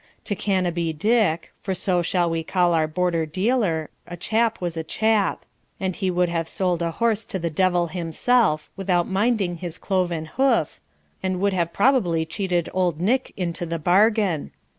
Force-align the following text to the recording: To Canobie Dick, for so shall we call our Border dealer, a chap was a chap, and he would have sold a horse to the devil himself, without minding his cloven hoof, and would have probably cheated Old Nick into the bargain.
To 0.23 0.35
Canobie 0.35 0.97
Dick, 0.97 1.53
for 1.61 1.75
so 1.75 2.01
shall 2.01 2.27
we 2.27 2.41
call 2.41 2.73
our 2.73 2.87
Border 2.87 3.27
dealer, 3.27 3.91
a 4.07 4.17
chap 4.17 4.59
was 4.59 4.75
a 4.75 4.83
chap, 4.83 5.45
and 5.79 5.95
he 5.95 6.09
would 6.09 6.27
have 6.27 6.47
sold 6.47 6.81
a 6.81 6.89
horse 6.93 7.23
to 7.25 7.37
the 7.37 7.51
devil 7.51 7.85
himself, 7.85 8.71
without 8.75 9.07
minding 9.07 9.57
his 9.57 9.77
cloven 9.77 10.25
hoof, 10.25 10.79
and 11.21 11.39
would 11.39 11.53
have 11.53 11.71
probably 11.71 12.25
cheated 12.25 12.67
Old 12.73 12.99
Nick 12.99 13.31
into 13.37 13.63
the 13.63 13.77
bargain. 13.77 14.49